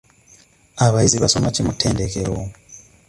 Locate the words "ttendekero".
1.75-2.35